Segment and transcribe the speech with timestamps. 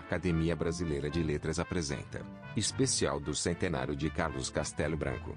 [0.00, 2.24] Academia Brasileira de Letras apresenta
[2.56, 5.36] Especial do Centenário de Carlos Castelo Branco.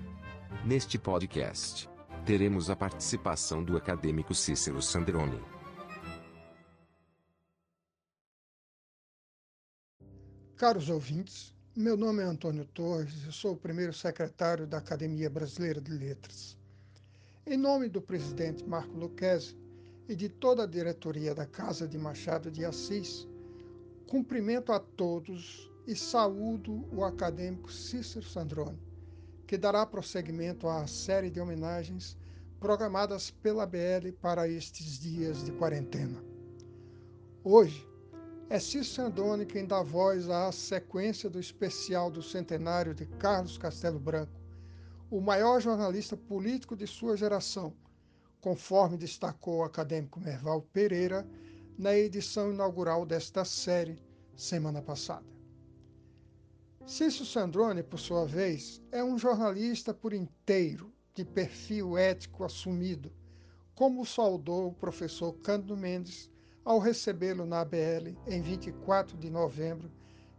[0.65, 1.89] Neste podcast,
[2.25, 5.39] teremos a participação do acadêmico Cícero Sandroni.
[10.55, 15.81] Caros ouvintes, meu nome é Antônio Torres, eu sou o primeiro secretário da Academia Brasileira
[15.81, 16.57] de Letras.
[17.45, 19.57] Em nome do presidente Marco Lucchesi
[20.07, 23.27] e de toda a diretoria da Casa de Machado de Assis,
[24.07, 28.79] Cumprimento a todos e saúdo o acadêmico Cícero Sandrone,
[29.47, 32.17] que dará prosseguimento à série de homenagens
[32.59, 36.23] programadas pela BL para estes dias de quarentena.
[37.43, 37.87] Hoje,
[38.49, 43.99] é Cícero Sandrone quem dá voz à sequência do especial do centenário de Carlos Castelo
[43.99, 44.39] Branco,
[45.09, 47.73] o maior jornalista político de sua geração,
[48.39, 51.27] conforme destacou o acadêmico Merval Pereira
[51.77, 53.99] na edição inaugural desta série,
[54.35, 55.25] semana passada.
[56.85, 63.11] Cício Sandrone, por sua vez, é um jornalista por inteiro, de perfil ético assumido,
[63.75, 66.29] como saudou o professor Cândido Mendes
[66.65, 69.91] ao recebê-lo na ABL em 24 de novembro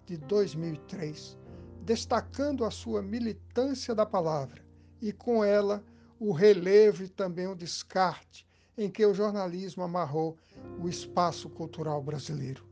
[0.06, 1.38] de 2003,
[1.82, 4.64] destacando a sua militância da palavra
[5.00, 5.84] e, com ela,
[6.18, 8.46] o relevo e também o descarte
[8.77, 10.36] em que o jornalismo amarrou
[10.80, 12.64] o espaço cultural brasileiro.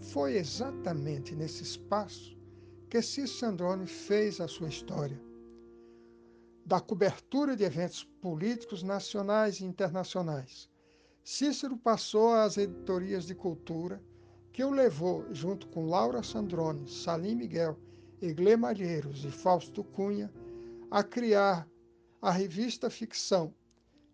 [0.00, 2.36] Foi exatamente nesse espaço
[2.90, 5.20] que Cícero Androni fez a sua história.
[6.66, 10.68] Da cobertura de eventos políticos nacionais e internacionais,
[11.24, 14.02] Cícero passou às editorias de cultura,
[14.52, 17.78] que o levou, junto com Laura Sandrone, Salim Miguel,
[18.20, 20.30] Eglê Malheiros e Fausto Cunha,
[20.90, 21.66] a criar
[22.20, 23.54] a revista Ficção,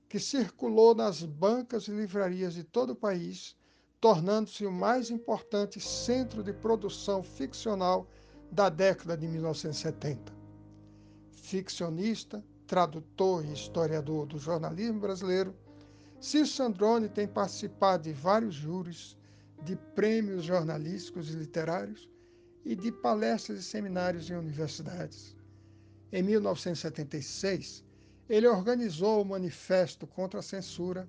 [0.08, 3.54] que circulou nas bancas e livrarias de todo o país,
[4.00, 8.08] tornando-se o mais importante centro de produção ficcional
[8.50, 10.32] da década de 1970.
[11.30, 15.54] Ficcionista, tradutor e historiador do jornalismo brasileiro,
[16.20, 19.16] Cícero Sandrone tem participado de vários júris,
[19.62, 22.08] de prêmios jornalísticos e literários
[22.64, 25.36] e de palestras e seminários em universidades.
[26.12, 27.84] Em 1976,
[28.28, 31.08] ele organizou o manifesto contra a censura,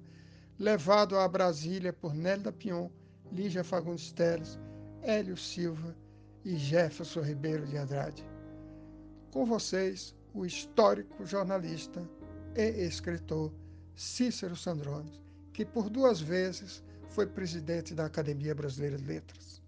[0.57, 2.89] levado a Brasília por Nélida Pion,
[3.31, 4.57] Lígia Fagundes Teles,
[5.01, 5.95] Hélio Silva
[6.45, 8.25] e Jefferson Ribeiro de Andrade.
[9.31, 12.07] Com vocês, o histórico jornalista
[12.55, 13.53] e escritor
[13.95, 15.19] Cícero Sandrones,
[15.53, 19.61] que por duas vezes foi presidente da Academia Brasileira de Letras.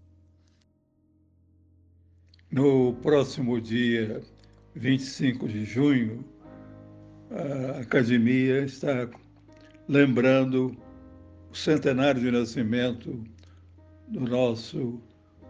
[2.50, 4.22] No próximo dia
[4.74, 6.24] 25 de junho,
[7.34, 9.08] a academia está
[9.88, 10.76] lembrando
[11.50, 13.24] o centenário de nascimento
[14.08, 15.00] do nosso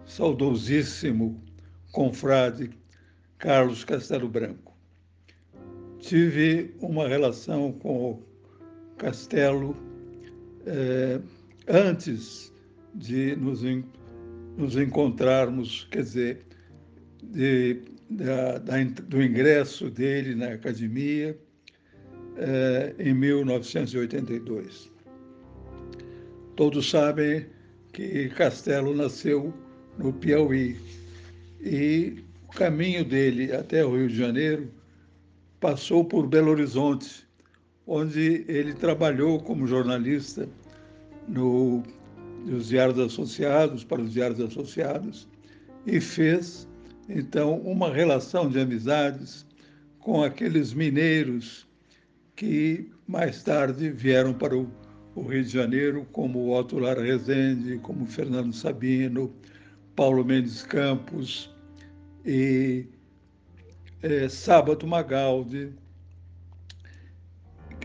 [0.07, 1.43] saudosíssimo
[1.91, 2.71] confrade
[3.39, 4.77] Carlos Castelo Branco.
[5.99, 8.23] Tive uma relação com o
[8.97, 9.77] Castelo
[10.67, 11.21] eh,
[11.67, 12.53] antes
[12.95, 13.63] de nos,
[14.57, 16.47] nos encontrarmos, quer dizer,
[17.23, 21.39] de, da, da, do ingresso dele na academia
[22.37, 24.91] eh, em 1982.
[26.57, 27.47] Todos sabem
[27.93, 29.53] que Castelo nasceu
[29.99, 30.79] no Piauí
[31.61, 34.71] e o caminho dele até o Rio de Janeiro
[35.61, 37.27] passou por Belo Horizonte,
[37.87, 40.49] onde ele trabalhou como jornalista
[41.29, 41.83] no,
[42.45, 45.29] nos Diários Associados, para os Diários Associados,
[45.87, 46.69] e fez,
[47.09, 49.47] então, uma relação de amizades
[49.99, 51.67] com aqueles mineiros
[52.37, 54.71] que mais tarde vieram para o,
[55.15, 59.33] o Rio de Janeiro, como Otto Lara Rezende, como Fernando Sabino,
[59.95, 61.55] Paulo Mendes Campos
[62.25, 62.87] e
[64.03, 65.73] é, Sábato Magaldi.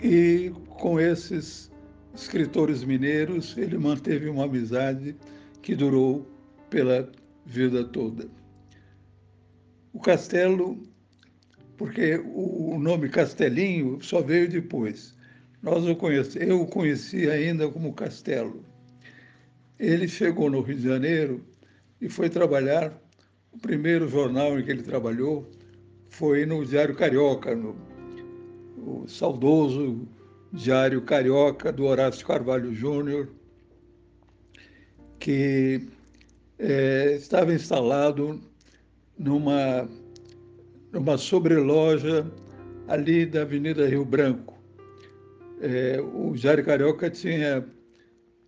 [0.02, 1.72] E com esses
[2.14, 5.16] escritores mineiros, ele manteve uma amizade
[5.62, 6.26] que durou
[6.70, 7.12] pela
[7.46, 8.30] vida toda.
[9.94, 10.82] O castelo
[11.78, 15.16] porque o nome Castelinho só veio depois.
[15.62, 15.98] Nós o
[16.40, 18.64] eu o conheci ainda como Castelo.
[19.80, 21.46] Ele chegou no Rio de Janeiro
[22.02, 22.94] e foi trabalhar.
[23.52, 25.50] O primeiro jornal em que ele trabalhou
[26.10, 27.76] foi no Diário Carioca, no
[28.78, 30.08] o saudoso
[30.54, 33.30] Diário Carioca do Horácio Carvalho Júnior,
[35.20, 35.82] que
[36.58, 38.40] é, estava instalado
[39.18, 39.90] numa
[40.98, 42.26] numa sobreloja
[42.88, 44.58] ali da Avenida Rio Branco.
[45.62, 47.64] É, o Jair Carioca tinha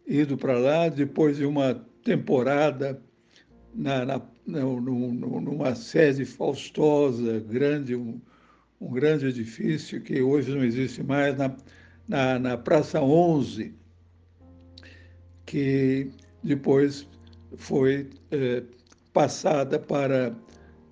[0.08, 3.00] ido para lá depois de uma temporada
[3.74, 8.20] na, na, numa sede faustosa, grande, um,
[8.82, 11.56] um, grande edifício que hoje não existe mais, na,
[12.08, 13.76] na, na Praça 11,
[15.46, 16.10] que
[16.44, 17.08] depois
[17.58, 18.64] foi é,
[19.14, 20.36] passada para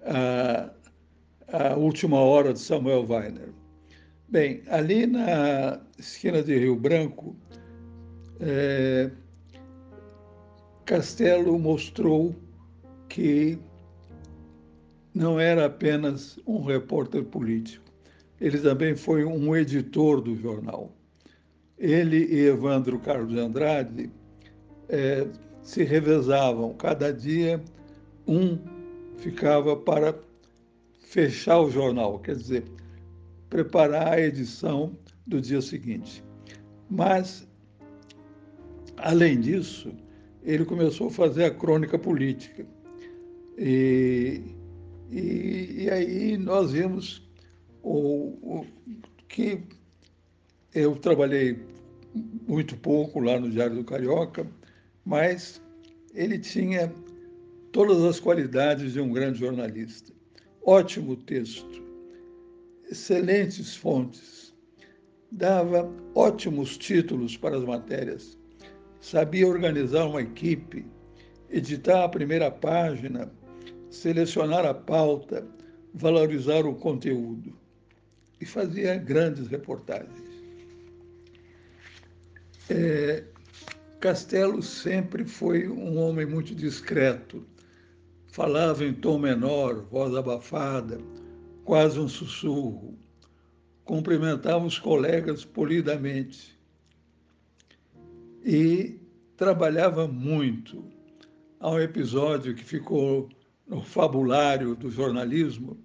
[0.03, 0.76] a,
[1.52, 3.50] a última hora de Samuel Weiner.
[4.30, 7.36] Bem, ali na esquina de Rio Branco,
[8.40, 9.10] é,
[10.86, 12.36] Castelo mostrou
[13.08, 13.58] que
[15.14, 17.86] não era apenas um repórter político,
[18.40, 20.92] ele também foi um editor do jornal.
[21.78, 24.12] Ele e Evandro Carlos de Andrade
[24.90, 25.28] é,
[25.62, 27.64] se revezavam, cada dia
[28.28, 28.58] um
[29.18, 30.14] ficava para
[31.07, 32.65] fechar o jornal, quer dizer,
[33.50, 36.21] preparar a edição do dia seguinte.
[36.89, 37.48] Mas,
[38.98, 39.94] além disso,
[40.44, 42.65] ele começou a fazer a crônica política.
[43.57, 44.42] E,
[45.09, 47.25] e, e aí nós vimos
[47.81, 48.65] o, o,
[49.30, 49.63] que
[50.75, 51.57] eu trabalhei
[52.48, 54.45] muito pouco lá no Diário do Carioca,
[55.06, 55.62] mas
[56.13, 56.94] ele tinha
[57.71, 60.17] todas as qualidades de um grande jornalista.
[60.69, 61.81] Ótimo texto,
[62.92, 64.54] excelentes fontes,
[65.31, 68.38] dava ótimos títulos para as matérias,
[69.00, 70.86] sabia organizar uma equipe,
[71.50, 73.31] editar a primeira página,
[73.90, 75.48] selecionar a pauta,
[75.94, 77.58] valorizar o conteúdo.
[78.42, 80.22] E fazia grandes reportagens.
[82.70, 83.24] É,
[84.02, 87.48] Castelo sempre foi um homem muito discreto,
[88.38, 91.01] falava em tom menor, voz abafada,
[91.66, 92.95] quase um sussurro.
[93.84, 96.56] Cumprimentava os colegas polidamente
[98.45, 99.00] e
[99.36, 100.86] trabalhava muito.
[101.60, 103.28] Há um episódio que ficou
[103.66, 105.75] no fabulário do jornalismo,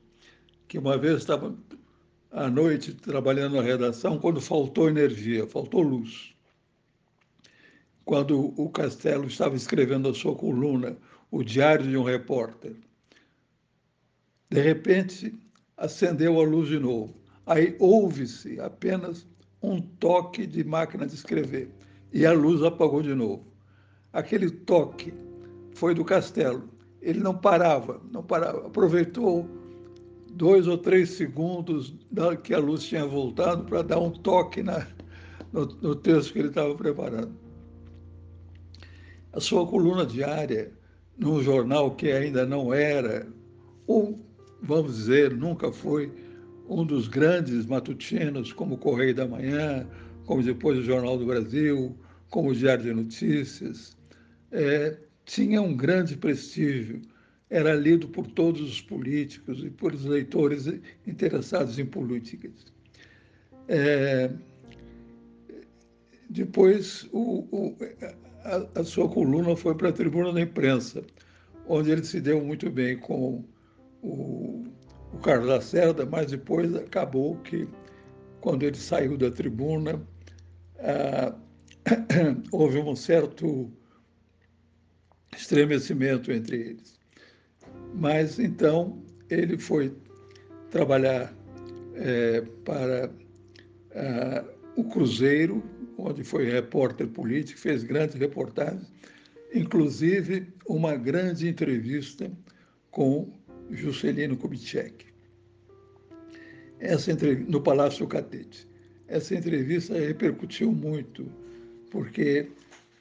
[0.69, 1.57] que uma vez estava
[2.31, 6.35] à noite trabalhando na redação, quando faltou energia, faltou luz.
[8.05, 10.99] Quando o Castelo estava escrevendo a sua coluna,
[11.33, 12.77] O Diário de um Repórter.
[14.51, 15.35] De repente,
[15.79, 17.17] acendeu a luz de novo.
[17.47, 19.27] Aí ouve-se apenas
[19.63, 21.71] um toque de máquina de escrever
[22.13, 23.51] e a luz apagou de novo.
[24.13, 25.15] Aquele toque
[25.73, 26.69] foi do castelo.
[27.01, 28.67] Ele não parava, não parava.
[28.67, 29.49] Aproveitou
[30.33, 31.95] dois ou três segundos
[32.45, 34.87] que a luz tinha voltado para dar um toque na,
[35.51, 37.35] no, no texto que ele estava preparando.
[39.33, 40.82] A sua coluna diária,
[41.17, 43.27] num jornal que ainda não era,
[43.87, 44.19] ou
[44.63, 46.11] vamos dizer, nunca foi
[46.69, 49.87] um dos grandes matutinos, como o Correio da Manhã,
[50.25, 51.97] como depois o Jornal do Brasil,
[52.31, 53.97] como o Diário de Notícias,
[54.51, 57.03] é, tinha um grande prestígio,
[57.51, 60.67] era lido por todos os políticos e por os leitores
[61.07, 62.73] interessados em políticas.
[63.69, 64.31] É,
[66.31, 67.77] depois, o, o,
[68.45, 71.03] a, a, sua coluna foi para a tribuna da imprensa,
[71.67, 73.45] onde ele se deu muito bem com
[74.03, 74.65] o,
[75.13, 77.69] o Carlos Lacerda, mas depois acabou que,
[78.41, 80.01] quando ele saiu da tribuna,
[82.53, 83.71] houve um certo
[85.37, 86.99] estremecimento entre eles.
[87.95, 89.95] Mas então ele foi
[90.71, 91.35] trabalhar
[91.95, 93.11] é, para
[93.91, 94.45] é,
[94.77, 95.63] o Cruzeiro,
[96.03, 98.93] onde foi repórter político, fez grandes reportagens,
[99.55, 102.31] inclusive uma grande entrevista
[102.91, 103.33] com
[103.71, 105.07] Juscelino Kubitschek.
[106.81, 107.17] Essa
[107.47, 108.69] no Palácio Catete.
[109.07, 111.31] Essa entrevista repercutiu muito
[111.91, 112.51] porque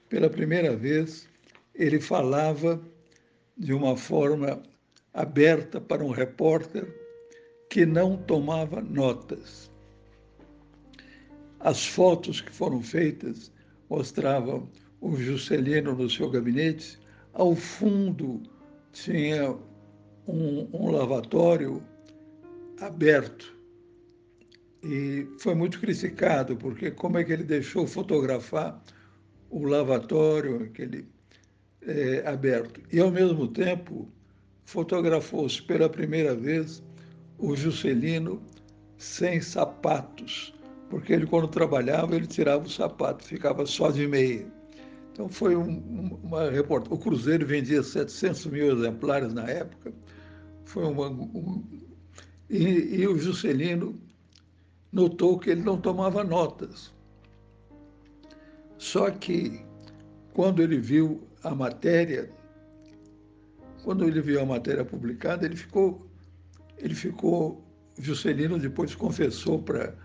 [0.08, 1.28] pela primeira vez
[1.74, 2.80] ele falava
[3.58, 4.62] de uma forma
[5.14, 6.86] aberta para um repórter
[7.70, 9.71] que não tomava notas.
[11.64, 13.52] As fotos que foram feitas
[13.90, 17.00] mostravam o Juscelino no seu gabinete,
[17.34, 18.42] ao fundo
[18.92, 19.56] tinha
[20.28, 21.84] um, um lavatório
[22.80, 23.56] aberto.
[24.84, 28.82] E foi muito criticado, porque como é que ele deixou fotografar
[29.50, 31.06] o lavatório aquele,
[31.82, 32.82] é, aberto.
[32.92, 34.08] E, ao mesmo tempo,
[34.66, 36.82] fotografou-se pela primeira vez
[37.38, 38.42] o Juscelino
[38.98, 40.54] sem sapatos,
[40.92, 44.46] porque ele, quando trabalhava, ele tirava o sapato, ficava só de meia.
[45.14, 46.98] Então, foi um, uma reportagem.
[46.98, 49.94] O Cruzeiro vendia 700 mil exemplares na época.
[50.66, 51.64] Foi uma, um,
[52.50, 53.98] e, e o Juscelino
[54.92, 56.94] notou que ele não tomava notas.
[58.78, 59.66] Só que,
[60.34, 62.30] quando ele viu a matéria
[63.84, 66.06] quando ele viu a matéria publicada, ele ficou,
[66.78, 67.66] ele ficou,
[67.98, 69.96] Juscelino depois confessou para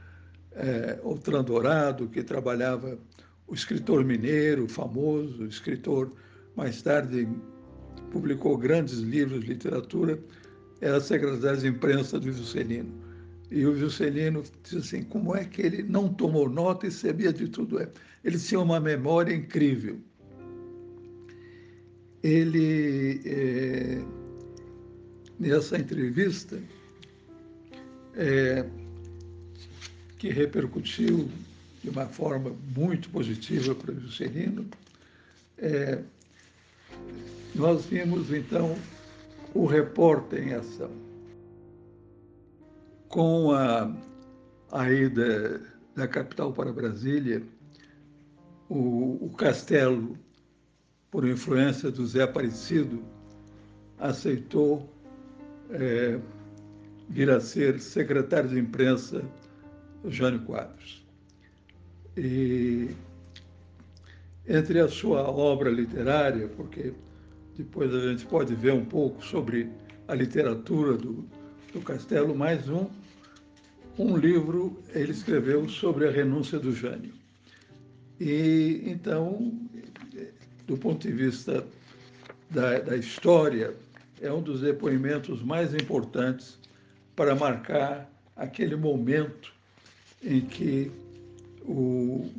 [0.57, 2.99] é, Outran Dourado, que trabalhava,
[3.47, 6.13] o escritor mineiro, famoso, escritor,
[6.57, 7.29] mais tarde
[8.11, 10.19] publicou grandes livros de literatura,
[10.81, 12.93] era secretário de imprensa do Juscelino.
[13.51, 17.49] E o Juscelino disse assim, como é que ele não tomou nota e sabia de
[17.49, 17.79] tudo?
[18.25, 19.99] Ele tinha uma memória incrível.
[22.23, 24.03] Ele, é,
[25.39, 26.61] nessa entrevista,
[28.17, 28.67] é,
[30.19, 31.29] que repercutiu
[31.83, 34.67] de uma forma muito positiva para o Juscelino,
[35.59, 36.03] é,
[37.55, 38.77] nós vimos então
[39.55, 40.91] o repórter em ação.
[43.09, 43.95] Com a,
[44.73, 45.61] a ida
[45.95, 47.43] da capital para Brasília,
[48.69, 50.19] o, o Castelo,
[51.11, 53.03] por influência do Zé Aparecido,
[53.99, 54.93] aceitou
[55.71, 56.19] é,
[57.09, 59.25] vir a ser secretário de imprensa
[60.11, 61.05] Jânio Quadros.
[62.17, 62.91] E
[64.47, 66.93] entre a sua obra literária, porque
[67.57, 69.69] depois a gente pode ver um pouco sobre
[70.07, 71.27] a literatura do,
[71.73, 72.87] do Castelo, mais um,
[73.99, 77.13] um livro ele escreveu sobre a renúncia do Jânio.
[78.21, 79.53] E então,
[80.67, 81.67] do ponto de vista
[82.51, 83.75] da, da história,
[84.21, 86.59] é um dos depoimentos mais importantes
[87.15, 89.56] para marcar aquele momento
[90.23, 90.91] em que
[91.63, 92.31] o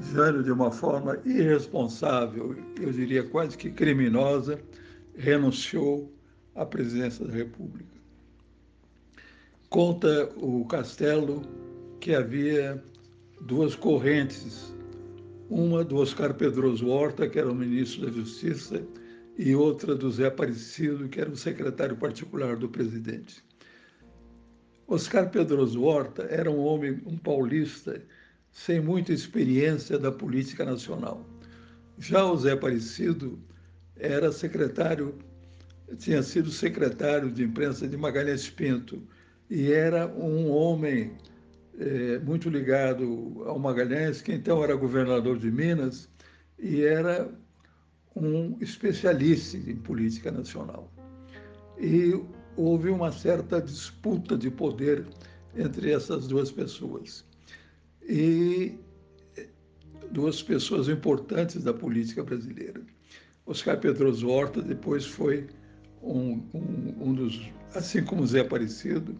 [0.00, 4.60] Jânio, de uma forma irresponsável, eu diria quase que criminosa,
[5.16, 6.12] renunciou
[6.54, 7.98] à presidência da República.
[9.68, 11.42] Conta o Castelo
[12.00, 12.82] que havia
[13.42, 14.72] duas correntes,
[15.50, 18.82] uma do Oscar Pedroso Horta, que era o ministro da Justiça,
[19.36, 23.44] e outra do Zé Aparecido, que era o secretário particular do presidente.
[24.88, 28.02] Oscar Pedroso Horta era um homem, um paulista,
[28.50, 31.28] sem muita experiência da política nacional.
[31.98, 33.38] Já o Zé Aparecido
[33.96, 35.14] era secretário,
[35.98, 39.02] tinha sido secretário de imprensa de Magalhães Pinto
[39.50, 41.12] e era um homem
[41.78, 46.08] é, muito ligado ao Magalhães, que então era governador de Minas
[46.58, 47.30] e era
[48.16, 50.90] um especialista em política nacional.
[51.78, 52.18] E
[52.58, 55.06] houve uma certa disputa de poder
[55.56, 57.24] entre essas duas pessoas.
[58.02, 58.76] E
[60.10, 62.82] duas pessoas importantes da política brasileira.
[63.46, 65.46] Oscar Pedroso Horta depois foi
[66.02, 67.40] um, um, um dos,
[67.74, 69.16] assim como Zé Aparecido,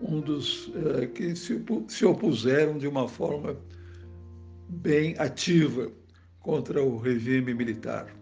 [0.00, 3.56] um dos uh, que se, se opuseram de uma forma
[4.68, 5.90] bem ativa
[6.38, 8.14] contra o regime militar.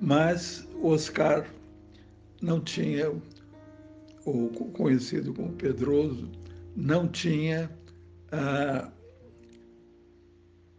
[0.00, 1.46] Mas Oscar
[2.40, 3.10] não tinha,
[4.24, 6.30] o conhecido como Pedroso,
[6.76, 7.70] não tinha,
[8.30, 8.90] a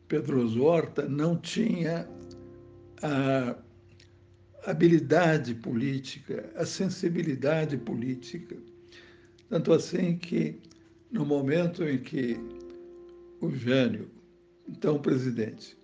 [0.07, 2.07] Pedroso Horta não tinha
[3.01, 3.55] a
[4.65, 8.57] habilidade política, a sensibilidade política.
[9.49, 10.59] Tanto assim que,
[11.11, 12.37] no momento em que
[13.41, 14.09] o Jânio,
[14.67, 15.77] então presidente,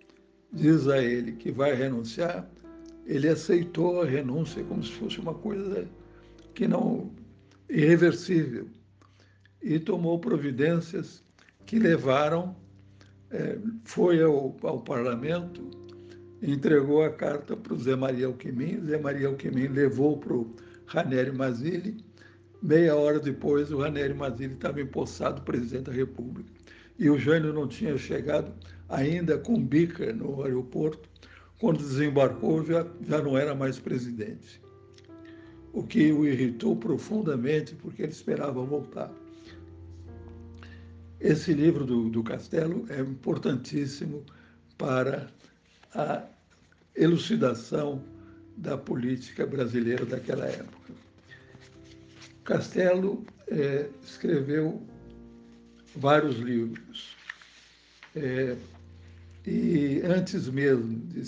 [0.52, 2.50] diz a ele que vai renunciar,
[3.06, 5.88] ele aceitou a renúncia como se fosse uma coisa
[6.54, 7.12] que não
[7.70, 8.68] irreversível.
[9.62, 11.24] E tomou providências
[11.66, 12.56] que levaram,
[13.32, 15.70] é, foi ao, ao parlamento,
[16.42, 21.32] entregou a carta para o Zé Maria Alquimim, Zé Maria Alquimim levou para o Ranieri
[21.32, 21.98] Mazzilli,
[22.62, 26.50] meia hora depois o Ranieri Mazzilli estava empossado presidente da República.
[26.98, 28.54] E o Jânio não tinha chegado
[28.88, 31.10] ainda com bica no aeroporto,
[31.60, 34.62] quando desembarcou, já, já não era mais presidente.
[35.72, 39.12] O que o irritou profundamente, porque ele esperava voltar.
[41.20, 44.24] Esse livro do, do Castelo é importantíssimo
[44.78, 45.28] para
[45.94, 46.24] a
[46.96, 48.04] elucidação
[48.58, 50.94] da política brasileira daquela época.
[52.44, 54.82] Castelo é, escreveu
[55.96, 57.16] vários livros.
[58.16, 58.56] É,
[59.46, 61.20] e antes mesmo de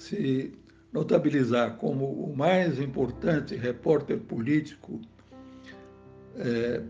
[0.00, 0.52] se
[0.90, 4.98] notabilizar como o mais importante repórter político
[6.36, 6.82] é,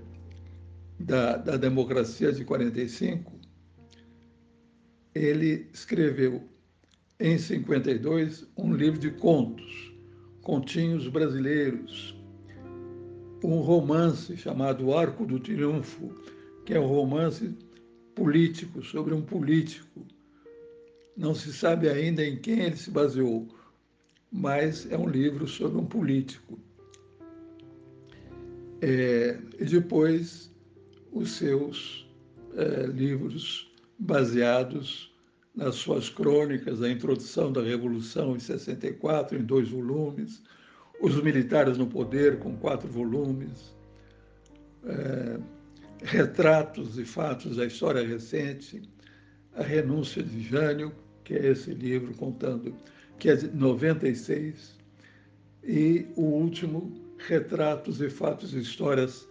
[0.99, 3.33] da, da democracia de 45,
[5.13, 6.49] ele escreveu
[7.19, 9.93] em 52 um livro de contos,
[10.41, 12.17] Continhos Brasileiros,
[13.43, 16.15] um romance chamado Arco do Triunfo,
[16.65, 17.53] que é um romance
[18.15, 20.07] político sobre um político
[21.17, 23.49] não se sabe ainda em quem ele se baseou,
[24.31, 26.59] mas é um livro sobre um político.
[28.81, 30.51] É, e depois
[31.13, 32.09] os seus
[32.57, 35.13] é, livros baseados
[35.55, 40.43] nas suas crônicas, a introdução da Revolução em 64, em dois volumes,
[41.01, 43.75] Os Militares no Poder, com quatro volumes,
[44.85, 45.39] é,
[46.03, 48.83] Retratos e Fatos da História Recente,
[49.55, 50.93] A Renúncia de Jânio,
[51.25, 52.75] que é esse livro contando,
[53.19, 54.79] que é de 96,
[55.65, 59.29] e o último, Retratos e Fatos e Histórias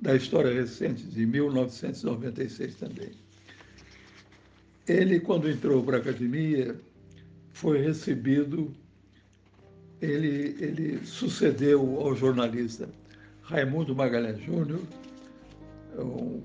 [0.00, 3.10] da História Recente, de 1996 também.
[4.86, 6.74] Ele, quando entrou para a academia,
[7.52, 8.72] foi recebido,
[10.00, 12.88] ele, ele sucedeu ao jornalista
[13.42, 14.80] Raimundo Magalhães Júnior,
[15.98, 16.40] um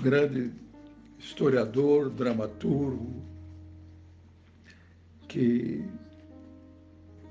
[0.00, 0.50] grande
[1.18, 3.22] historiador, dramaturgo,
[5.28, 5.84] que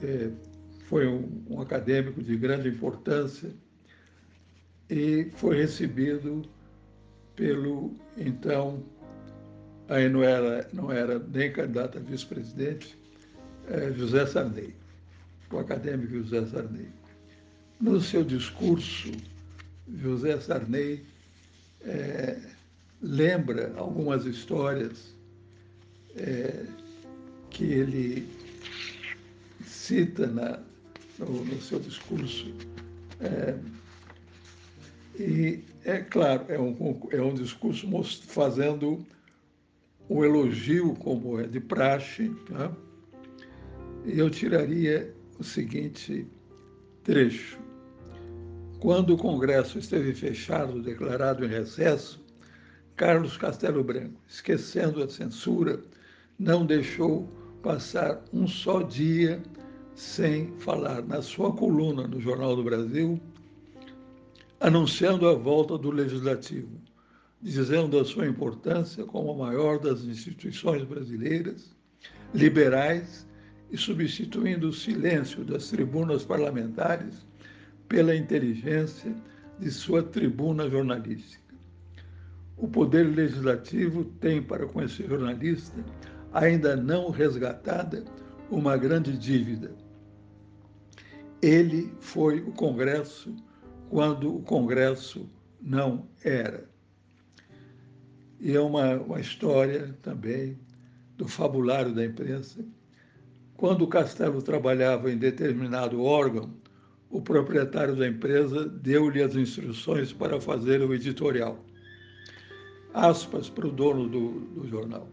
[0.01, 0.30] é,
[0.88, 3.51] foi um, um acadêmico de grande importância
[4.89, 6.44] e foi recebido
[7.36, 8.84] pelo então
[9.89, 12.98] aí não era não era nem candidato a vice-presidente
[13.68, 14.75] é, José Sarney,
[15.51, 16.88] o acadêmico José Sarney.
[17.82, 19.12] No seu discurso,
[19.88, 21.04] José Sarney
[21.82, 22.39] é,
[23.06, 25.16] lembra algumas histórias
[26.16, 26.66] é,
[27.52, 28.28] que ele
[29.64, 30.60] cita na,
[31.20, 32.52] no, no seu discurso.
[33.22, 33.56] É,
[35.20, 37.88] e, é claro, é um, é um discurso
[38.28, 39.06] fazendo
[40.10, 42.76] um elogio, como é de praxe, tá?
[44.04, 46.28] e eu tiraria o seguinte
[47.04, 47.60] trecho.
[48.80, 52.25] Quando o Congresso esteve fechado, declarado em recesso,
[52.96, 55.82] Carlos Castelo Branco, esquecendo a censura,
[56.40, 57.30] não deixou
[57.62, 59.42] passar um só dia
[59.96, 63.19] sem falar na sua coluna no Jornal do Brasil,
[64.60, 66.80] anunciando a volta do Legislativo,
[67.41, 71.76] dizendo a sua importância como a maior das instituições brasileiras,
[72.34, 73.28] liberais,
[73.72, 77.26] e substituindo o silêncio das tribunas parlamentares
[77.89, 79.13] pela inteligência
[79.60, 81.44] de sua tribuna jornalística.
[82.58, 85.84] O Poder Legislativo tem para com esse jornalista,
[86.32, 88.04] ainda não resgatada,
[88.50, 89.76] uma grande dívida.
[91.41, 93.36] Ele foi o Congresso
[93.89, 95.30] quando o Congresso
[95.62, 96.70] não era.
[98.39, 100.58] E é uma, uma história também
[101.18, 102.63] do fabulário da imprensa.
[103.58, 106.54] Quando o Castelo trabalhava em determinado órgão,
[107.10, 111.63] o proprietário da empresa deu-lhe as instruções para fazer o editorial.
[112.95, 115.10] Aspas para o dono do, do jornal.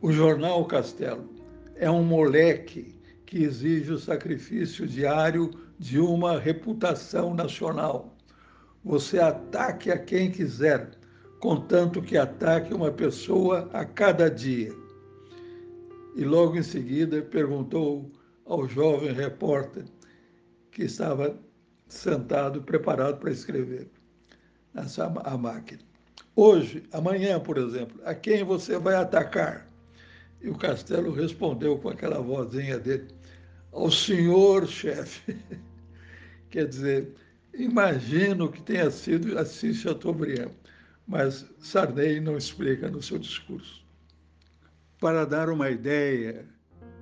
[0.00, 1.28] O jornal Castelo
[1.74, 2.94] é um moleque
[3.26, 8.14] que exige o sacrifício diário de uma reputação nacional.
[8.84, 10.92] Você ataque a quem quiser,
[11.40, 14.72] contanto que ataque uma pessoa a cada dia.
[16.14, 18.08] E logo em seguida perguntou
[18.44, 19.86] ao jovem repórter
[20.70, 21.36] que estava
[21.88, 23.90] sentado, preparado para escrever
[24.72, 25.93] nessa a máquina.
[26.36, 29.68] Hoje, amanhã, por exemplo, a quem você vai atacar?
[30.40, 33.08] E o Castelo respondeu com aquela vozinha dele:
[33.70, 35.36] Ao senhor chefe.
[36.50, 37.14] Quer dizer,
[37.54, 40.50] imagino que tenha sido Assis Chateaubriand,
[41.06, 43.84] mas Sarney não explica no seu discurso.
[45.00, 46.46] Para dar uma ideia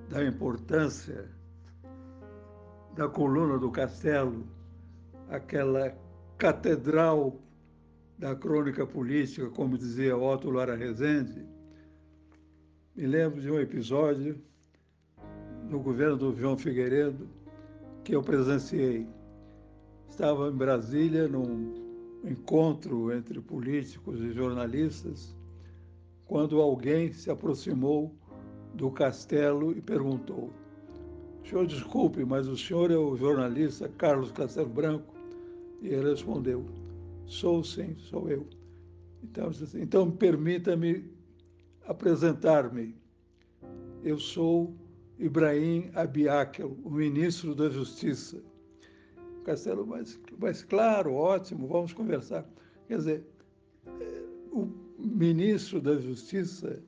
[0.09, 1.29] da importância
[2.95, 4.47] da coluna do Castelo,
[5.29, 5.95] aquela
[6.37, 7.42] catedral
[8.17, 11.45] da crônica política, como dizia Otto Lara Rezende,
[12.95, 14.39] me lembro de um episódio
[15.69, 17.27] no governo do João Figueiredo
[18.03, 19.07] que eu presenciei.
[20.09, 21.73] Estava em Brasília num
[22.23, 25.35] encontro entre políticos e jornalistas
[26.25, 28.13] quando alguém se aproximou
[28.73, 30.51] do castelo e perguntou:
[31.43, 35.13] Senhor, desculpe, mas o senhor é o jornalista Carlos Castelo Branco?
[35.81, 36.65] E ele respondeu:
[37.25, 38.47] Sou sim, sou eu.
[39.23, 41.09] Então, assim, então permita-me
[41.85, 42.95] apresentar-me.
[44.03, 44.75] Eu sou
[45.17, 48.41] Ibrahim Abiakel, o ministro da Justiça.
[49.45, 52.47] Castelo, mas, mas claro, ótimo, vamos conversar.
[52.87, 53.23] Quer dizer,
[53.99, 56.81] é, o ministro da Justiça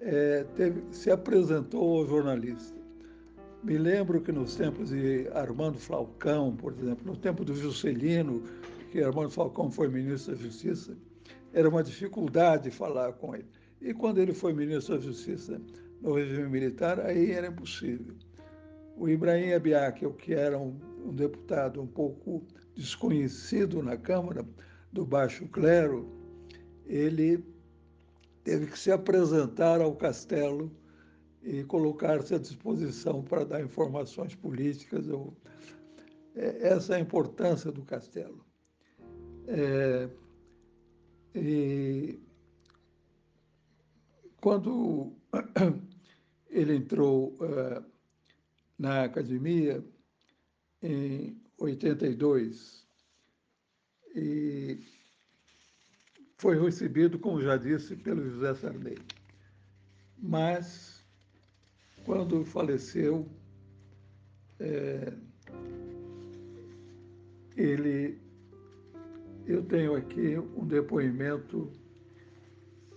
[0.00, 2.78] é, teve, se apresentou ao jornalista.
[3.62, 8.42] Me lembro que nos tempos de Armando Falcão, por exemplo, no tempo do Juscelino,
[8.90, 10.96] que Armando Falcão foi ministro da Justiça,
[11.52, 13.46] era uma dificuldade falar com ele.
[13.80, 15.60] E quando ele foi ministro da Justiça
[16.00, 18.14] no regime militar, aí era impossível.
[18.96, 24.46] O Ibrahim Abiakel, que era um, um deputado um pouco desconhecido na Câmara
[24.92, 26.10] do Baixo Clero,
[26.84, 27.44] ele
[28.42, 30.70] teve que se apresentar ao castelo
[31.42, 35.06] e colocar-se à disposição para dar informações políticas.
[36.34, 38.49] É, essa é a importância do castelo.
[39.48, 40.08] É,
[41.34, 42.20] e
[44.40, 45.12] quando
[46.48, 47.84] ele entrou uh,
[48.78, 49.84] na academia,
[50.82, 52.86] em 82,
[54.14, 54.80] e
[56.38, 58.98] foi recebido, como já disse, pelo José Sarney.
[60.18, 61.04] Mas,
[62.04, 63.28] quando faleceu,
[64.58, 65.12] é,
[67.56, 68.18] ele,
[69.52, 71.70] eu tenho aqui um depoimento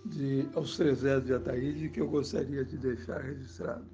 [0.04, 3.86] de aos Trezés de Ataíde que eu gostaria de deixar registrado.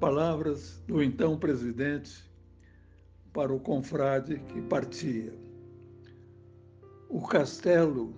[0.00, 2.28] Palavras do então presidente
[3.32, 5.32] para o confrade que partia.
[7.08, 8.12] O castelo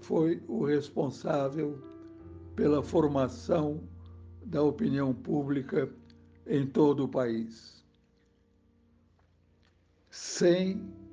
[0.00, 1.78] foi o responsável
[2.54, 3.82] pela formação
[4.44, 5.90] da opinião pública
[6.46, 7.84] em todo o país.
[10.08, 11.05] Sem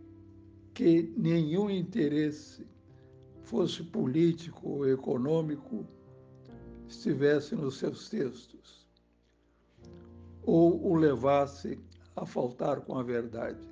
[0.73, 2.65] que nenhum interesse,
[3.43, 5.85] fosse político ou econômico,
[6.87, 8.87] estivesse nos seus textos,
[10.41, 11.79] ou o levasse
[12.15, 13.67] a faltar com a verdade.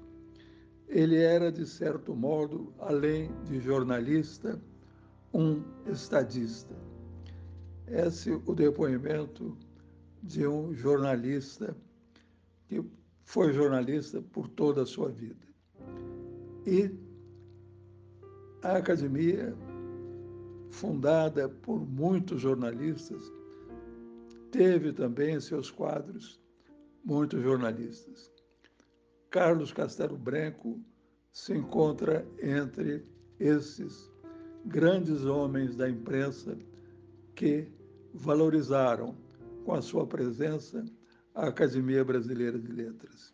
[0.87, 4.61] Ele era, de certo modo, além de jornalista,
[5.33, 6.75] um estadista.
[7.87, 9.57] Esse é o depoimento
[10.21, 11.75] de um jornalista
[12.67, 12.83] que
[13.23, 15.50] foi jornalista por toda a sua vida.
[16.65, 16.91] E
[18.63, 19.55] a academia,
[20.69, 23.21] fundada por muitos jornalistas,
[24.51, 26.39] teve também em seus quadros
[27.03, 28.31] muitos jornalistas.
[29.29, 30.79] Carlos Castelo Branco
[31.31, 33.05] se encontra entre
[33.39, 34.11] esses
[34.65, 36.57] grandes homens da imprensa
[37.33, 37.67] que
[38.13, 39.15] valorizaram
[39.65, 40.85] com a sua presença
[41.33, 43.33] a Academia Brasileira de Letras.